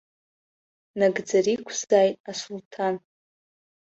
[0.97, 2.95] Нагӡара иқәзааит асулҭан!